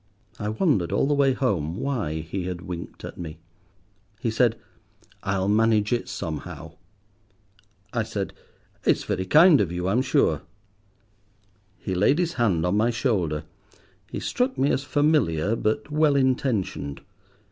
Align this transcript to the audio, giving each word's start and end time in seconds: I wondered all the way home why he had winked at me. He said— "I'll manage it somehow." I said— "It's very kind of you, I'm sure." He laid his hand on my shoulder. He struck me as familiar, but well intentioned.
I 0.39 0.49
wondered 0.49 0.91
all 0.91 1.05
the 1.05 1.13
way 1.13 1.33
home 1.33 1.77
why 1.77 2.21
he 2.21 2.45
had 2.45 2.61
winked 2.63 3.03
at 3.05 3.19
me. 3.19 3.37
He 4.19 4.31
said— 4.31 4.57
"I'll 5.21 5.47
manage 5.47 5.93
it 5.93 6.09
somehow." 6.09 6.71
I 7.93 8.01
said— 8.01 8.33
"It's 8.83 9.03
very 9.03 9.25
kind 9.27 9.61
of 9.61 9.71
you, 9.71 9.87
I'm 9.87 10.01
sure." 10.01 10.41
He 11.77 11.93
laid 11.93 12.17
his 12.17 12.33
hand 12.33 12.65
on 12.65 12.77
my 12.77 12.89
shoulder. 12.89 13.43
He 14.09 14.19
struck 14.19 14.57
me 14.57 14.71
as 14.71 14.83
familiar, 14.83 15.55
but 15.55 15.91
well 15.91 16.15
intentioned. 16.15 17.01